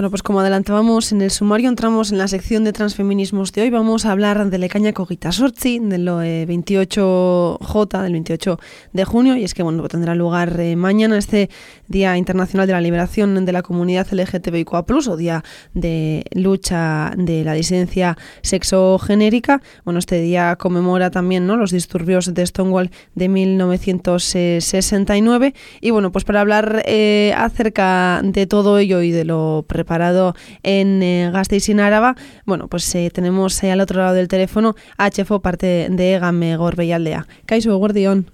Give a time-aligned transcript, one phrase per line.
[0.00, 3.68] Bueno, pues como adelantábamos en el sumario, entramos en la sección de transfeminismos de hoy.
[3.68, 8.58] Vamos a hablar de Lecaña Cogita Sorchi, del 28J, del 28
[8.94, 11.50] de junio, y es que bueno, tendrá lugar eh, mañana este
[11.86, 17.52] Día Internacional de la Liberación de la Comunidad LGTBIQA+, o Día de Lucha de la
[17.52, 19.60] Disidencia Sexogenérica.
[19.84, 21.58] Bueno, este día conmemora también ¿no?
[21.58, 25.52] los disturbios de Stonewall de 1969.
[25.82, 29.89] Y bueno, pues para hablar eh, acerca de todo ello y de lo preparado
[30.62, 32.16] en eh, Gasteiz y Áraba.
[32.46, 36.56] Bueno, pues eh, tenemos eh, al otro lado del teléfono a Chefo, parte de Game
[36.56, 37.26] Gorbeialdea.
[37.46, 38.30] Kaiso, guardión.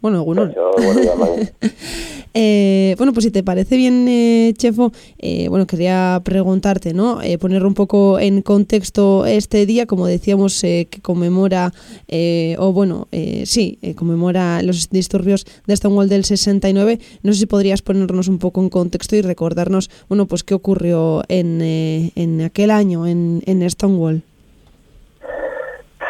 [0.00, 0.54] Bueno, Egunon.
[2.38, 7.22] eh, bueno, pues si te parece bien, eh, Chefo, eh, bueno, quería preguntarte, ¿no?
[7.22, 11.72] Eh, poner un poco en contexto este día, como decíamos, eh, que conmemora,
[12.08, 13.08] eh, o bueno,
[13.46, 16.98] sí, conmemora los disturbios de Stonewall del 69.
[17.22, 21.22] No sé si podrías ponernos un poco en contexto y recordarnos, bueno, pues qué ocurrió
[21.28, 24.22] en, en aquel año en, en Stonewall.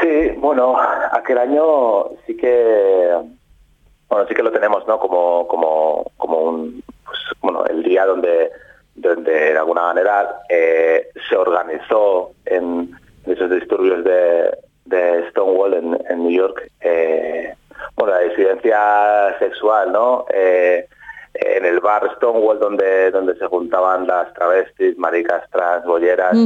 [0.02, 0.76] Sí, bueno,
[1.12, 3.35] aquel año sí que
[4.08, 8.50] bueno sí que lo tenemos no como como como un pues, bueno el día donde
[8.94, 16.22] donde de alguna manera eh, se organizó en esos disturbios de, de Stonewall en, en
[16.22, 17.54] New York eh,
[17.96, 20.88] bueno la disidencia sexual no eh,
[21.34, 26.36] en el bar Stonewall donde donde se juntaban las travestis maricas trans bolleras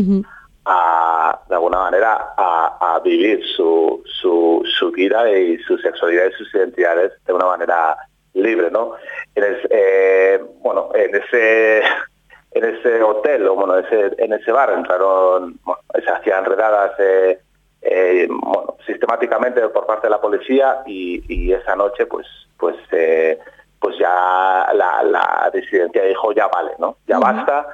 [0.64, 6.33] a, de alguna manera a, a vivir su, su, su, vida y su sexualidad y
[6.33, 7.97] sus identidades de una manera
[8.34, 8.94] libre, ¿no?
[9.34, 11.83] En ese, eh, bueno, en ese
[12.53, 17.38] en ese hotel o bueno, ese, en ese bar entraron, bueno, se hacían redadas eh,
[17.83, 22.27] eh, bueno, sistemáticamente por parte de la policía y, y esa noche pues
[22.59, 23.38] pues eh,
[23.78, 26.97] pues ya la, la disidencia dijo ya vale, ¿no?
[27.06, 27.37] Ya uh -huh.
[27.37, 27.66] basta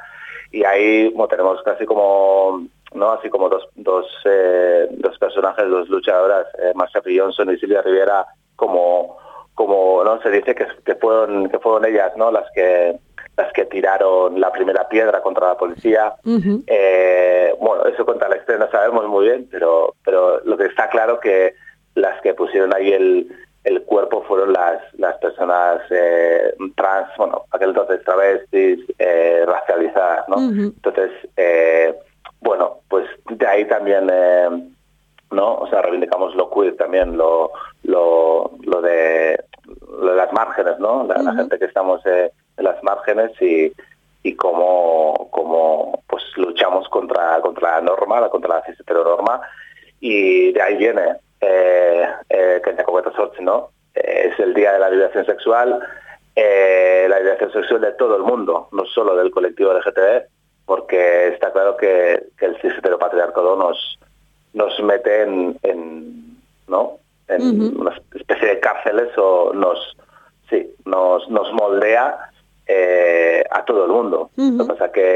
[0.53, 5.89] y ahí bueno, tenemos casi como no así como dos dos, eh, dos personajes dos
[5.89, 8.27] luchadoras eh, Marcia Johnson y Silvia Rivera
[8.57, 9.19] como
[9.55, 12.99] como no se dice que, que fueron que fueron ellas no las que
[13.37, 16.15] las que tiraron la primera piedra contra la policía.
[16.25, 16.65] Uh -huh.
[16.67, 21.21] eh, bueno eso contra la no sabemos muy bien pero pero lo que está claro
[21.21, 21.55] que
[21.95, 23.29] las que pusieron ahí el
[23.65, 30.37] el cuerpo fueron las las personas eh, trans bueno aquel entonces travestis eh, racializadas no
[30.37, 30.73] uh -huh.
[30.75, 31.95] entonces eh,
[32.47, 34.49] bueno, pues de ahí también, eh,
[35.31, 35.55] ¿no?
[35.57, 37.53] O sea, reivindicamos lo queer también, lo,
[37.83, 39.39] lo, lo, de,
[40.01, 41.05] lo de las márgenes, ¿no?
[41.05, 41.25] La, uh -huh.
[41.25, 43.73] la gente que estamos eh, en las márgenes y,
[44.23, 49.41] y cómo, cómo pues luchamos contra, contra la norma, contra la heteronorma,
[50.01, 52.63] y de ahí viene eh, eh,
[53.41, 53.71] ¿no?
[53.95, 55.81] Es el Día de la Liberación Sexual,
[56.35, 60.27] eh, la liberación sexual de todo el mundo, no solo del colectivo LGTB,
[60.67, 61.26] porque
[61.57, 63.99] claro que, que el cis heteropatriarcado nos
[64.53, 66.37] nos mete en, en
[66.69, 67.81] no en uh -huh.
[67.81, 69.79] una especie de cárceles o nos
[70.51, 72.07] sí nos nos moldea
[72.67, 74.57] eh, a todo el mundo uh -huh.
[74.59, 75.09] lo que pasa que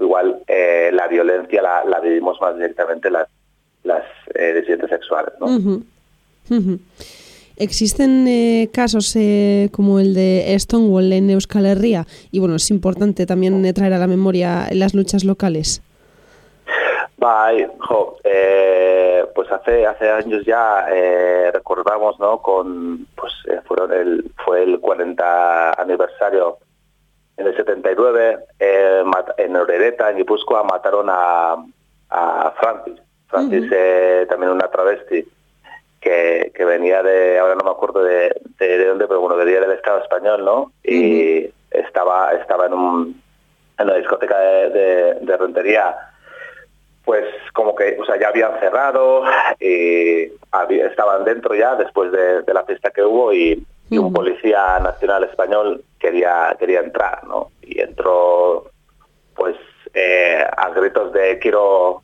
[0.00, 3.28] igual eh, la violencia la, la, vivimos más directamente las
[3.84, 4.04] las
[4.34, 5.46] eh, disidentes sexuales ¿no?
[5.46, 5.82] Uh
[6.50, 6.78] -huh.
[7.58, 13.24] Existen eh, casos eh, como el de Stonewall en Euskal Herria y bueno, es importante
[13.24, 15.82] también eh, traer a la memoria las luchas locales.
[17.16, 22.42] Bye, jo, eh, pues hace hace años ya eh, recordamos, ¿no?
[22.42, 26.58] Con pues eh, fueron el fue el 40 aniversario
[27.38, 29.02] en el 79 eh,
[29.38, 31.56] en Orereta, en Guipúzcoa mataron a,
[32.10, 34.28] a Francis, Francis uh -huh.
[34.28, 35.26] también una travesti
[36.06, 39.60] que, que, venía de, ahora no me acuerdo de, de, de, dónde, pero bueno, venía
[39.60, 40.70] del Estado español, ¿no?
[40.84, 41.52] Y uh -huh.
[41.70, 43.22] estaba estaba en, un,
[43.76, 45.96] en una discoteca de, de, Rentería,
[47.04, 49.24] pues como que, o sea, ya habían cerrado,
[49.58, 53.66] y había, estaban dentro ya después de, de, la fiesta que hubo y, uh -huh.
[53.90, 57.50] y un policía nacional español quería, quería entrar, ¿no?
[57.62, 58.70] Y entró,
[59.34, 59.56] pues,
[59.92, 62.02] eh, a gritos de quiero,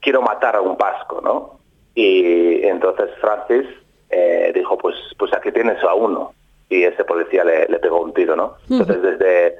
[0.00, 1.61] quiero matar a un vasco, ¿no?
[1.94, 3.66] Y entonces Francis
[4.10, 6.32] eh, dijo, pues pues aquí tienes a uno.
[6.68, 8.54] Y ese policía le, le pegó un tiro, ¿no?
[8.70, 9.56] Entonces desde...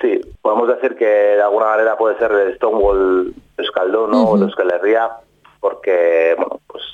[0.00, 4.22] Sí, podemos decir que de alguna manera puede ser el Stonewall Euskaldun ¿no?
[4.22, 4.40] Uh -huh.
[4.40, 5.10] o Euskal Herria,
[5.60, 6.84] porque, bueno, pues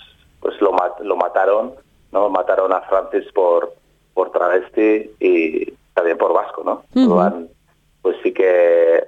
[0.41, 1.75] pues lo, mat lo mataron,
[2.13, 2.29] ¿no?
[2.31, 3.73] Mataron a Francis por,
[4.15, 6.83] por travesti y también por vasco, ¿no?
[6.95, 7.54] Uh -huh
[8.05, 9.03] pues sí que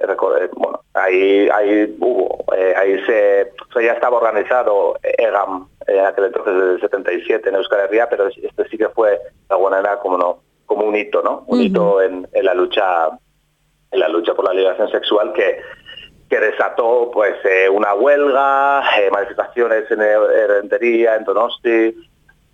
[0.56, 6.24] bueno ahí ahí hubo eh, ahí se o sea, ya estaba organizado EGAM en aquel
[6.24, 9.20] entonces del 77 en Euskal Herria pero este sí que fue de
[9.50, 11.66] alguna manera como no como un hito no un uh -huh.
[11.66, 13.10] hito en, en, la lucha
[13.90, 15.60] en la lucha por la liberación sexual que,
[16.30, 20.00] que desató pues eh, una huelga, eh, manifestaciones en
[20.48, 21.94] Rentería, en Donosti,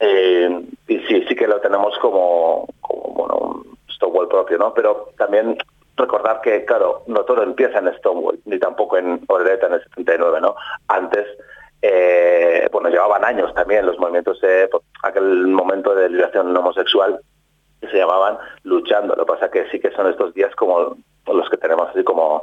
[0.01, 4.75] eh, y sí, sí que lo tenemos como, como bueno, un propio, ¿no?
[4.75, 5.57] Pero también
[5.97, 10.41] recordar que, claro, no todo empieza en Stonewall, ni tampoco en Oreta en el 79,
[10.41, 10.55] ¿no?
[10.89, 11.27] Antes,
[12.73, 14.39] bueno, llevaban años también los movimientos,
[15.03, 17.21] aquel momento de liberación homosexual,
[17.81, 19.15] que se llamaban luchando.
[19.17, 20.97] Lo que pasa que sí que son estos días como
[21.27, 22.43] los que tenemos así como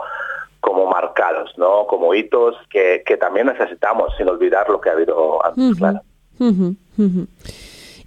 [0.59, 1.87] como marcados, ¿no?
[1.87, 6.01] Como hitos que, que también necesitamos sin olvidar lo que ha habido antes, claro.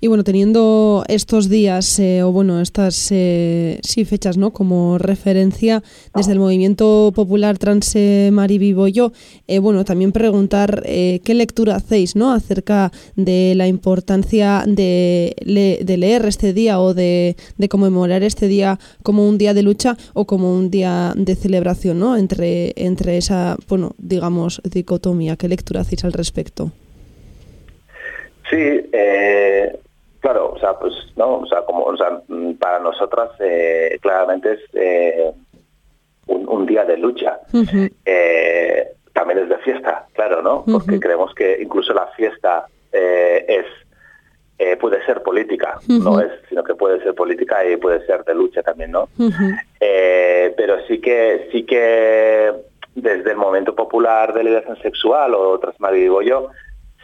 [0.04, 4.52] Y bueno, teniendo estos días, eh, o bueno, estas eh, sí fechas, ¿no?
[4.52, 5.81] Como referencia
[6.12, 9.12] desde el movimiento popular trans eh, Marivivo yo,
[9.46, 12.32] eh, bueno, también preguntar qué lectura hacéis, ¿no?
[12.32, 18.81] Acerca de la importancia de, de leer este día o de, de, conmemorar este día
[19.05, 22.16] como un día de lucha o como un día de celebración, ¿no?
[22.16, 25.37] Entre, entre esa, bueno, digamos, dicotomía.
[25.37, 26.72] ¿Qué lectura hacéis al respecto?
[28.50, 28.58] Sí,
[28.93, 29.78] eh,
[30.22, 31.38] Claro, o sea, pues, ¿no?
[31.38, 35.32] O sea, como, o sea, mm, para nosotras eh, claramente es eh,
[36.26, 37.40] un, día de lucha.
[38.04, 40.64] Eh, también es de fiesta, claro, ¿no?
[40.64, 43.66] Porque creemos que incluso la fiesta es
[44.80, 48.62] puede ser política, no es, sino que puede ser política y puede ser de lucha
[48.62, 49.08] también, ¿no?
[50.56, 52.52] pero sí que sí que
[52.94, 56.50] desde el momento popular de liberación sexual o otras más digo yo,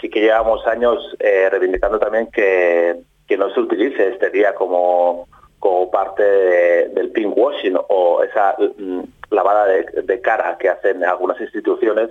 [0.00, 5.28] sí que llevamos años eh, reivindicando también que, que, no se utilice este día como,
[5.58, 9.00] como parte del pinkwashing o esa mm,
[9.30, 12.10] lavada de, cara que hacen algunas instituciones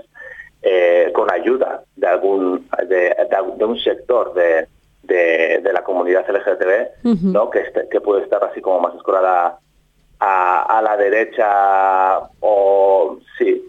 [0.61, 4.67] eh, con ayuda de algún de, un sector de,
[5.03, 7.49] de, la comunidad LGTB, ¿no?
[7.49, 9.59] que, este, que puede estar así como más escorada
[10.19, 13.63] a, a la derecha o sí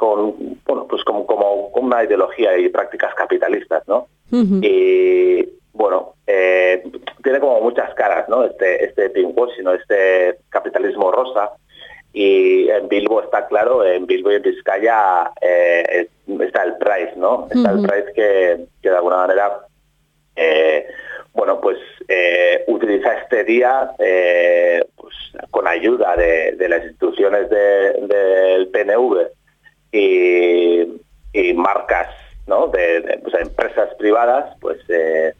[0.00, 6.82] con bueno pues como, como una ideología y prácticas capitalistas no y bueno eh,
[7.22, 9.12] tiene como muchas caras no este este
[9.56, 11.50] sino este capitalismo rosa.
[12.12, 16.08] Y en Bilbo está claro en Bilbo y en Vizcaya eh,
[16.40, 19.60] está el Price no está el Price que, que de alguna manera
[20.34, 20.86] eh,
[21.34, 21.78] bueno, pues
[22.66, 25.14] utiliza este día pues,
[25.50, 29.39] con ayuda de, las instituciones del PNV
[29.92, 32.08] y, marcas
[32.46, 32.68] ¿no?
[32.68, 35.32] de, pues, empresas privadas, pues eh,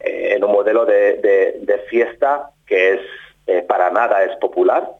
[0.00, 3.00] eh, en un modelo de, fiesta que es
[3.46, 4.90] eh, para nada es popular,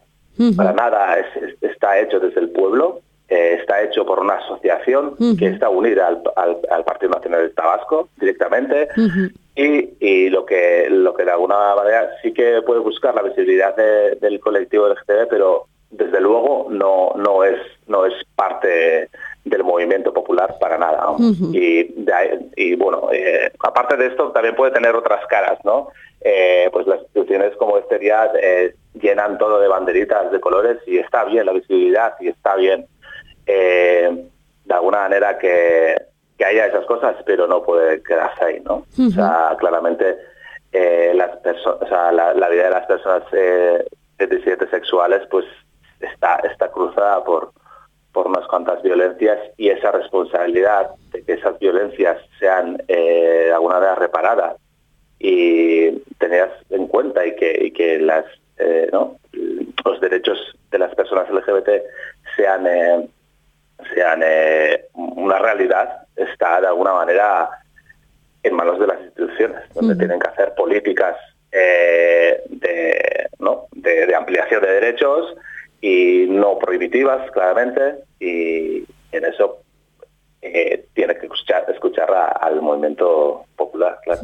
[0.57, 1.17] para nada
[1.63, 6.07] está hecho desde el pueblo, está hecho por una asociación que está unida
[6.37, 8.89] al, Partido Nacionalista Vasco directamente
[9.57, 14.39] y, lo que lo que de alguna manera sí que puede buscar la visibilidad del
[14.39, 19.09] colectivo LGTB, pero desde luego no, no, es, no es parte
[19.45, 21.07] del movimiento popular para nada.
[21.53, 21.95] y,
[22.57, 25.89] y, bueno, eh, aparte de esto también puede tener otras caras, ¿no?
[26.21, 30.99] Eh, pues las instituciones como este día eh, llenan todo de banderitas de colores y
[30.99, 32.87] está bien la visibilidad y está bien
[33.47, 35.95] de alguna manera que,
[36.37, 38.85] que, haya esas cosas, pero no puede quedarse ahí, ¿no?
[38.99, 40.17] O sea, claramente
[41.15, 41.31] las
[41.65, 43.23] o sea, la, la, vida de las personas
[44.19, 45.45] 17 sexuales pues
[46.01, 47.53] está, está cruzada por,
[48.17, 53.75] por unas cuantas violencias y esa responsabilidad de que esas violencias sean eh, de alguna
[53.75, 54.57] manera reparadas
[55.19, 58.25] y tenidas en cuenta y que, y que las,
[58.57, 59.19] eh, ¿no?
[59.85, 60.39] los derechos
[60.71, 61.69] de las personas LGBT
[62.37, 63.07] sean, eh,
[63.95, 64.23] sean
[64.95, 67.51] una realidad está de alguna manera
[68.43, 71.17] en manos de las instituciones, donde tienen que hacer políticas
[71.51, 73.67] de, ¿no?
[73.73, 75.37] de, de ampliación de derechos
[75.87, 79.59] y no prohibitivas, claramente, y en eso
[80.43, 82.09] eh, tiene que escuchar, escuchar
[82.41, 84.21] al movimiento popular, claro.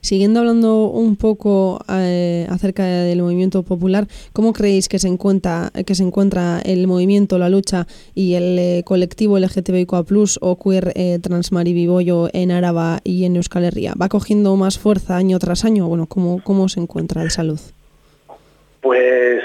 [0.00, 5.94] Siguiendo hablando un poco eh, acerca del movimiento popular, ¿cómo creéis que se encuentra que
[5.94, 10.04] se encuentra el movimiento, la lucha y el eh, colectivo LGTBIQA+
[10.40, 13.92] o queer eh, transmaribiboyo en Araba y en Euskal Herria?
[14.00, 15.88] ¿Va cogiendo más fuerza año tras año?
[15.88, 17.60] Bueno, ¿cómo, cómo se encuentra de salud?
[18.80, 19.42] Pues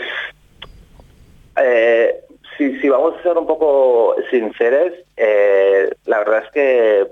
[1.58, 2.24] eh,
[2.58, 7.08] si, si, vamos a ser un poco sinceros, eh, la verdad es que,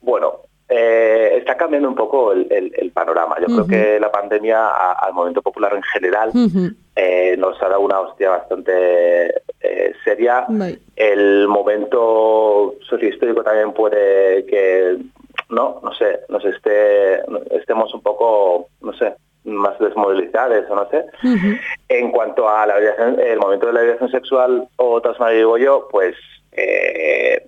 [0.00, 3.36] bueno, eh, está cambiando un poco el, panorama.
[3.40, 8.30] Yo creo que la pandemia al movimiento popular en general nos ha dado una hostia
[8.30, 9.34] bastante
[10.02, 10.46] seria.
[10.96, 14.96] El momento sociohistórico también puede que,
[15.50, 17.20] no, no sé, nos esté,
[17.50, 19.14] estemos un poco, no sé,
[19.46, 21.06] más desmovilizadas o no sé.
[21.88, 25.00] En cuanto a la el momento de la violación sexual o
[25.30, 26.14] digo yo, pues
[26.52, 27.46] eh,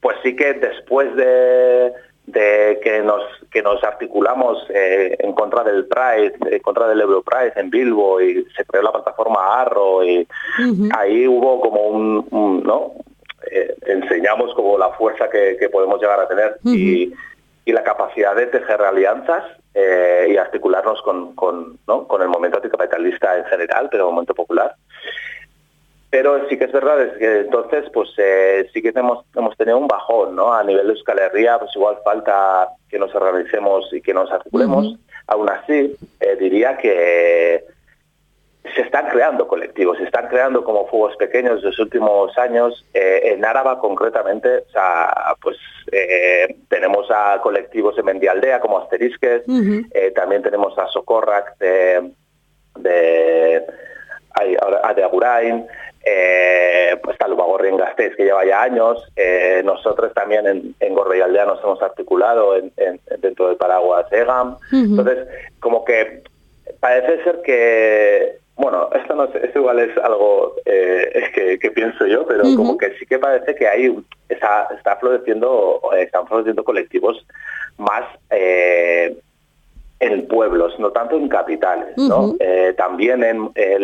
[0.00, 1.92] pues sí que después de,
[2.82, 7.70] que nos que nos articulamos eh, en contra del Pride, en contra del Europride en
[7.70, 10.26] Bilbo y se creó la plataforma Arro y
[10.96, 12.92] ahí hubo como un, ¿no?
[13.50, 17.12] Eh, enseñamos como la fuerza que, podemos llegar a tener y,
[17.66, 19.42] la capacidad de tejer alianzas
[19.74, 22.06] y articularnos con, con, ¿no?
[22.06, 24.76] con el momento anticapitalista en general, pero el momento popular.
[26.14, 29.78] Pero sí que es verdad es que entonces pues eh, sí que hemos, hemos tenido
[29.78, 30.54] un bajón, ¿no?
[30.54, 34.96] A nivel de Euskal Herria pues igual falta que nos organicemos y que nos articulemos.
[35.26, 37.64] Aún así, eh, diría que
[38.74, 42.84] se están creando colectivos, se están creando como fuegos pequeños en los últimos años.
[42.94, 45.56] Eh, en Áraba concretamente, o sea, pues
[46.68, 49.42] tenemos a colectivos de Mendialdea como Asterisques,
[50.14, 52.10] también tenemos a Socorrac de,
[52.76, 53.64] de,
[54.96, 55.66] de Agurain,
[56.06, 59.02] eh, pues está Lubagorri en Gasteiz, que lleva ya años.
[59.16, 62.54] Eh, nosotros también en, en Aldea nos hemos articulado
[63.20, 64.58] dentro del paraguas EGAM.
[64.70, 65.26] Entonces,
[65.60, 66.22] como que
[66.80, 72.44] parece ser que, bueno, esto no esto igual es algo eh, que, pienso yo, pero
[72.56, 73.96] como que sí que parece que hay,
[74.28, 77.26] está, está floreciendo, están floreciendo colectivos
[77.78, 79.16] más eh,
[80.00, 82.34] en pueblos, no tanto en capitales, ¿no?
[82.38, 83.78] Eh, también en eh,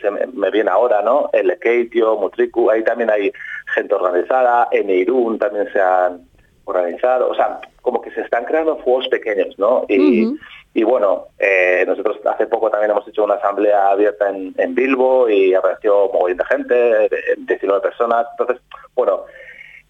[0.00, 1.30] se me, viene ahora, ¿no?
[1.32, 3.32] El Keitio, Mutriku, ahí también hay
[3.74, 6.29] gente organizada, en Irún también se han
[6.70, 9.84] organizado, o sea, como que se están creando fuegos pequeños, ¿no?
[9.88, 10.34] Y,
[10.72, 15.28] y bueno, eh, nosotros hace poco también hemos hecho una asamblea abierta en, en Bilbo
[15.28, 18.62] y apareció un montón de gente, 19 personas, entonces,
[18.94, 19.24] bueno,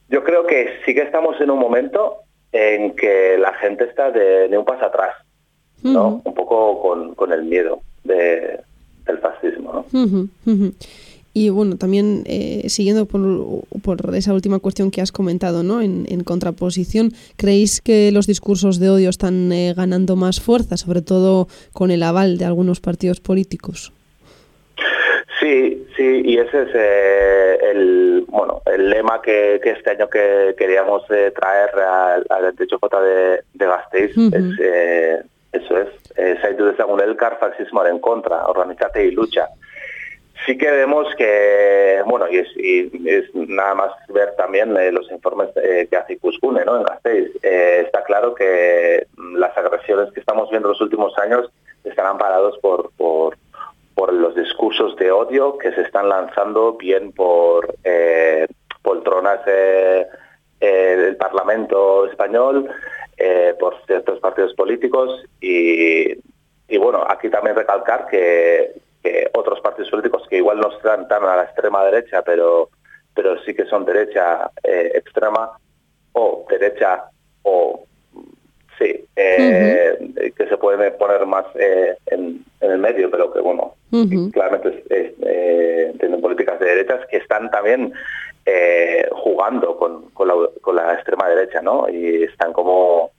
[0.08, 2.18] yo creo que sí que estamos en un momento
[2.52, 5.14] en que la gente está de, un paso atrás,
[5.82, 6.20] ¿no?
[6.25, 8.60] Un poco con, el miedo de,
[9.06, 9.84] del fascismo,
[11.32, 13.20] Y bueno, también eh, siguiendo por,
[13.82, 15.80] por, esa última cuestión que has comentado, ¿no?
[15.80, 21.46] En, contraposición, ¿creéis que los discursos de odio están eh, ganando más fuerza, sobre todo
[21.72, 23.92] con el aval de algunos partidos políticos?
[25.40, 31.02] Sí, sí, y ese es eh, el bueno el lema que, este año que queríamos
[31.10, 34.10] eh, traer al, al de, de Gasteiz.
[34.10, 35.22] es, eh,
[35.52, 39.49] eso es, de según el car fascismo en contra, organízate y lucha.
[40.47, 46.18] Sí que vemos que, bueno, y es, nada más ver también los informes que hace
[46.18, 46.78] Cuscune ¿no?
[46.78, 47.30] en Gasteiz.
[47.42, 51.50] está claro que las agresiones que estamos viendo en los últimos años
[51.85, 53.37] están amparados por, por
[54.14, 58.47] los discursos de odio que se están lanzando bien por eh,
[58.82, 60.06] poltronas eh,
[60.61, 62.68] eh, del Parlamento español,
[63.59, 66.14] por ciertos partidos políticos y,
[66.78, 68.79] bueno, aquí también recalcar que,
[69.40, 72.70] otros partidos políticos que igual no están tan a la extrema derecha, pero,
[73.14, 75.59] pero sí que son derecha extrema
[76.12, 77.04] o derecha
[77.42, 77.85] o
[78.78, 83.75] sí, que se pueden poner más en, en, el medio, pero que bueno,
[84.32, 87.92] claramente eh, tienen políticas de derechas que están también
[88.47, 90.28] eh, jugando con, con,
[90.76, 91.88] la, extrema derecha, ¿no?
[91.88, 93.11] Y están como,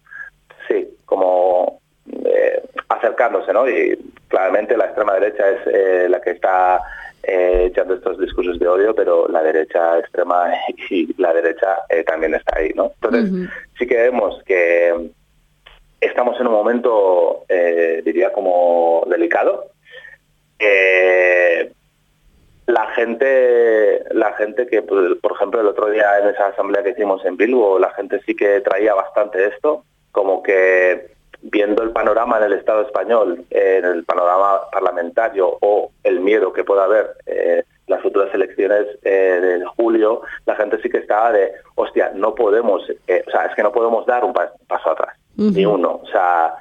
[0.68, 1.80] sí, como
[2.26, 3.70] eh, acercándose, ¿no?
[3.70, 3.98] Y
[4.32, 6.82] claramente la extrema derecha es la que está
[7.24, 10.52] echando estos discursos de odio, pero la derecha extrema
[10.90, 12.92] y la derecha también está ahí, ¿no?
[12.96, 15.12] Entonces, sí que vemos que
[16.00, 17.46] estamos en un momento,
[18.04, 19.68] diría, como delicado,
[20.62, 21.72] eh,
[22.68, 26.92] la gente, la gente que, pues, por ejemplo, el otro día en esa asamblea que
[26.92, 31.12] hicimos en Bilbo, la gente sí que traía bastante esto, como que
[31.42, 36.64] viendo el panorama en el Estado español, en el panorama parlamentario o el miedo que
[36.64, 41.52] pueda haber eh, las futuras elecciones eh, de julio, la gente sí que estaba de,
[41.76, 45.66] hostia, no podemos, eh, o sea, es que no podemos dar un paso atrás, ni
[45.66, 46.56] uno, o sea,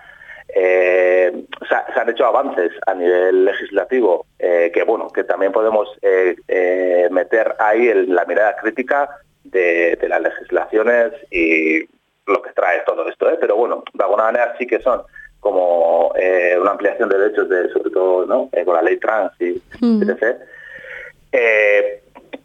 [0.54, 7.08] eh, se han hecho avances a nivel legislativo eh, que bueno que también podemos eh,
[7.10, 9.08] meter ahí en la mirada crítica
[9.44, 11.84] de, las legislaciones y
[12.30, 15.02] lo que trae todo esto pero bueno de alguna manera sí que son
[15.40, 16.12] como
[16.60, 20.02] una ampliación de derechos de sobre todo no con la ley trans y mm.
[20.02, 20.36] etc.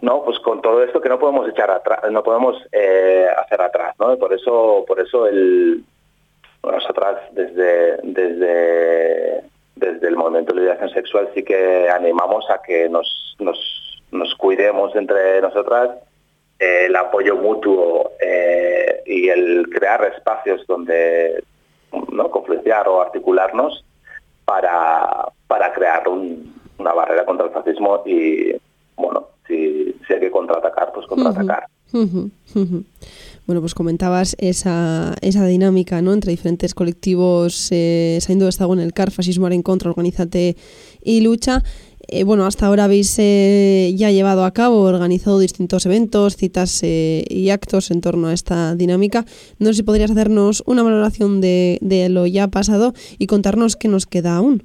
[0.01, 2.57] No pues con todo esto que no podemos echar atrás no podemos
[3.37, 5.83] hacer atrás no por eso por eso el
[6.71, 9.41] nosotras desde, desde,
[9.75, 15.41] desde el movimiento de liberación sexual sí que animamos a que nos, nos, cuidemos entre
[15.41, 15.91] nosotras,
[16.59, 18.54] eh, el apoyo mutuo eh,
[19.05, 21.43] y el crear espacios donde
[22.11, 22.29] ¿no?
[22.31, 23.83] confluenciar o articularnos
[24.45, 28.55] para, para crear una barrera contra el fascismo y,
[28.95, 31.67] bueno, si, si hay que contraatacar, pues contraatacar.
[33.45, 36.13] Bueno, pues comentabas esa, esa dinámica ¿no?
[36.13, 40.57] entre diferentes colectivos, eh, saliendo de en el CAR, Fascismo en Contra, Organízate
[41.03, 41.61] y Lucha.
[42.07, 47.23] Eh, bueno, hasta ahora habéis eh, ya llevado a cabo, organizado distintos eventos, citas eh,
[47.29, 49.25] y actos en torno a esta dinámica.
[49.59, 53.87] No sé si podrías hacernos una valoración de, de lo ya pasado y contarnos qué
[53.87, 54.63] nos queda aún.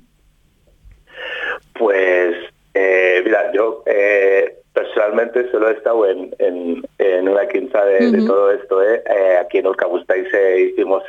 [1.78, 2.36] Pues,
[3.24, 3.84] mira, yo
[4.74, 8.80] personalmente solo he estado en, en, una quinta de, todo esto.
[9.40, 11.02] aquí en Urcabustay se hicimos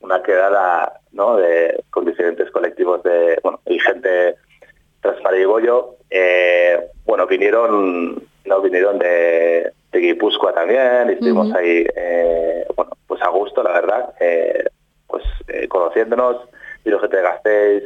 [0.00, 1.36] una quedada ¿no?
[1.36, 4.36] de, con diferentes colectivos de, bueno, y gente
[5.00, 5.96] tras Goyo.
[6.10, 11.86] Eh, bueno, vinieron, no vinieron de, de Guipúzcoa también, y estuvimos ahí,
[12.76, 14.14] bueno, pues a gusto, la verdad,
[15.06, 15.24] pues
[15.68, 16.36] conociéndonos,
[16.84, 17.82] y lo que te gastéis,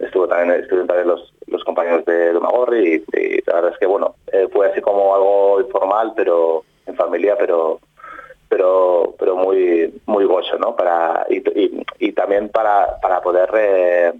[0.00, 4.16] estuvo también, estuvieron también los, los compañeros de Domagorri y, la verdad es que bueno,
[4.32, 7.80] eh, fue así como algo informal, pero en familia, pero
[8.48, 10.74] pero pero muy muy gozo, ¿no?
[10.74, 11.42] Para y,
[11.98, 14.12] y, también para, para poder eh,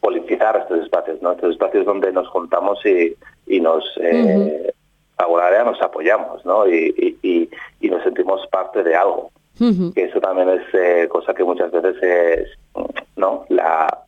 [0.00, 1.32] politizar estos espacios, ¿no?
[1.32, 4.72] Estos espacios donde nos juntamos y, y nos eh,
[5.18, 6.68] nos apoyamos, ¿no?
[6.68, 7.48] Y, y,
[7.80, 9.30] y, nos sentimos parte de algo.
[9.58, 12.48] Que eso también es eh, cosa que muchas veces es,
[13.16, 13.46] ¿no?
[13.48, 14.06] La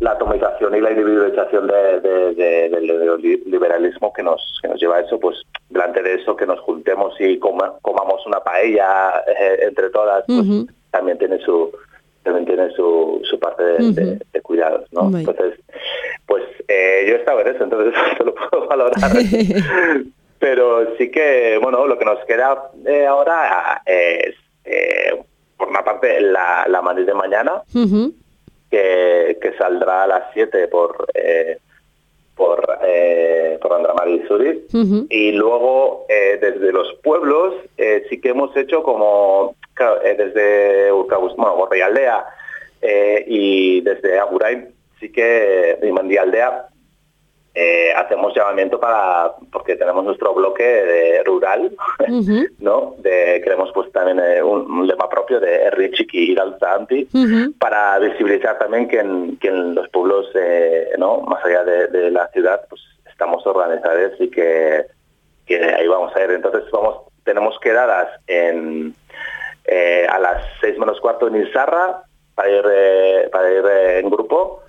[0.00, 5.36] la atomización y la individualización del liberalismo que nos, que nos lleva a eso, pues
[5.68, 10.46] delante de eso que nos juntemos y comamos una paella eh, entre todas, pues
[10.90, 11.70] también tiene su
[12.22, 14.18] también tiene su, su parte de,
[14.60, 15.16] cuidados, ¿no?
[15.16, 15.58] Entonces,
[16.26, 19.10] pues eh, yo he estado en eso, entonces eso lo puedo valorar.
[20.38, 24.34] Pero sí que, bueno, lo que nos queda eh, ahora es,
[25.56, 27.62] por una parte, la, la de mañana,
[28.70, 31.58] que, saldrá a las 7 por eh,
[32.40, 38.56] por, eh, por Andramari y Y luego eh, desde los pueblos eh, sí que hemos
[38.56, 39.54] hecho como,
[40.02, 42.24] desde Urcabus, bueno, Aldea
[42.82, 44.68] y desde Agurain
[45.00, 46.70] sí que, y Mandialdea
[47.52, 51.72] eh, hacemos llamamiento para porque tenemos nuestro bloque de rural
[52.60, 57.08] no de queremos pues también eh, un, lema propio de Richiki y Alzanti
[57.58, 62.28] para visibilizar también que en, que en los pueblos eh, no más allá de, la
[62.28, 64.86] ciudad pues estamos organizados y que,
[65.44, 66.30] que ahí vamos a ir.
[66.30, 68.94] Entonces vamos tenemos quedadas en
[70.08, 72.04] a las seis menos cuarto en Izarra
[72.40, 74.62] para ir, eh, para ir eh, en grupo,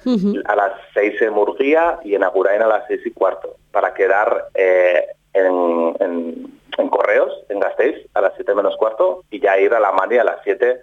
[0.45, 4.47] a las seis en Murcia y en Agurain a las seis y cuarto, para quedar
[4.55, 5.95] eh, en,
[6.77, 10.17] en, Correos, en Gasteiz, a las siete menos cuarto, y ya ir a la Mani
[10.17, 10.81] a las siete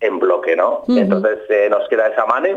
[0.00, 0.84] en bloque, ¿no?
[0.86, 1.38] Entonces
[1.68, 2.56] nos queda esa Mani,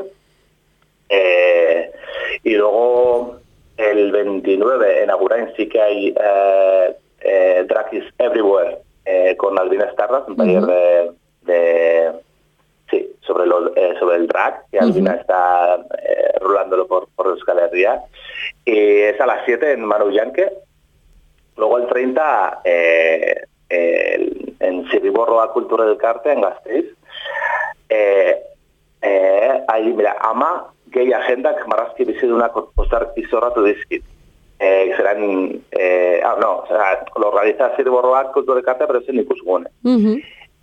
[2.43, 3.37] y luego
[3.77, 6.15] el 29 en Agurain sí que hay
[7.67, 8.77] Drakis Everywhere
[9.37, 11.11] con Albina Starras, un taller de
[14.03, 17.71] sobre el drag, que al final está eh, rulándolo por, por Euskal
[18.65, 20.51] Y es a las 7 en Maruyanque.
[21.55, 26.85] Luego el 30 eh, en Siriborro a Cultura del Carte, en Gasteiz.
[29.67, 34.03] ahí, mira, ama gay agenda que marazki una postar y tu disquit.
[34.59, 35.61] Eh, serán,
[36.23, 39.69] ah, no, o sea, lo organiza Siriborro a Cultura del Carte, pero es en Ikusgune.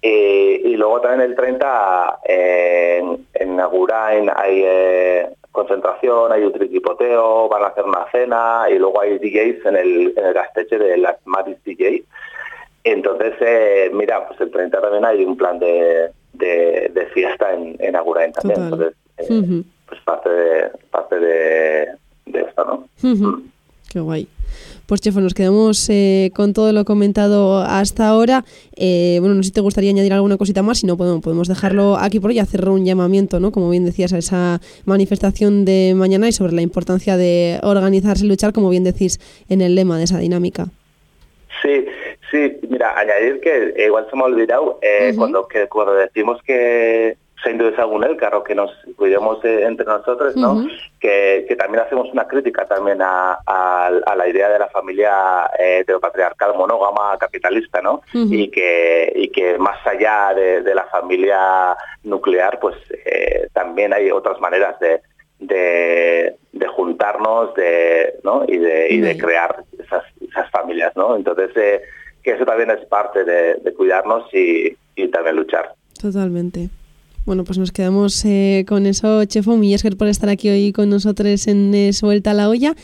[0.02, 3.26] Eh, y luego también el 30 eh, en
[3.70, 9.18] Agurain hay eh, concentración, hay un triquipoteo, van a hacer una cena y luego hay
[9.18, 12.04] DJs en el, en el gasteche de las Maris DJ.
[12.84, 18.32] Entonces, mira, pues el 30 también hay un plan de, de, fiesta en, en Agurain
[18.32, 18.62] también.
[18.62, 18.94] Entonces,
[19.86, 21.88] pues parte de, parte de,
[22.26, 22.88] de esto, ¿no?
[23.02, 23.50] Mm.
[23.92, 24.28] Qué guay.
[24.90, 28.44] Pues Chefo, nos quedamos eh, con todo lo comentado hasta ahora.
[28.74, 31.46] Eh, bueno, no sé si te gustaría añadir alguna cosita más, si no podemos, podemos
[31.46, 33.52] dejarlo aquí por hoy, hacer un llamamiento, ¿no?
[33.52, 38.28] Como bien decías, a esa manifestación de mañana y sobre la importancia de organizarse y
[38.28, 40.66] luchar, como bien decís en el lema de esa dinámica.
[41.62, 41.86] Sí,
[42.32, 47.16] sí, mira, añadir que igual se me ha olvidado, eh, cuando, que, cuando decimos que
[47.42, 50.66] según el carro que nos cuidemos entre nosotros, ¿no?
[50.98, 53.38] que, también hacemos una crítica también a,
[54.16, 58.02] la idea de la familia eh, heteropatriarcal monógama capitalista, ¿no?
[58.12, 64.40] y, que, y que más allá de, la familia nuclear, pues eh, también hay otras
[64.40, 65.00] maneras de,
[65.40, 68.44] de, juntarnos de, ¿no?
[68.46, 70.92] y, de, y de crear esas, esas familias.
[70.96, 71.16] ¿no?
[71.16, 71.82] Entonces, eh,
[72.22, 75.74] que eso también es parte de, cuidarnos y, y también luchar.
[76.00, 76.68] Totalmente.
[77.26, 79.56] Bueno, pues nos quedamos eh, con eso, Chefo.
[79.56, 82.74] Mi por estar aquí hoy con nosotros en eh, Suelta la Olla.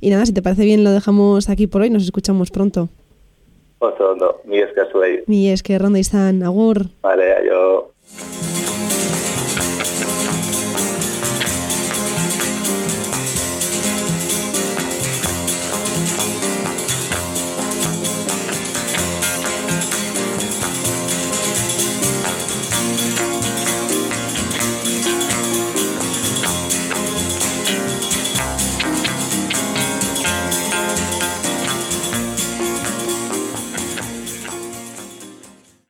[0.00, 1.90] Y nada, si te parece bien, lo dejamos aquí por hoy.
[1.90, 2.88] Nos escuchamos pronto.
[3.78, 5.24] Oso ondo, mi esker zuei.
[5.26, 6.86] Mi esker, ronda izan, agur.
[7.02, 7.92] Vale, aio.